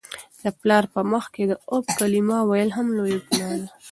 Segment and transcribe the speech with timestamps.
[0.43, 3.67] د پلار په مخ کي د "اف" کلمه ویل هم لویه ګناه ده.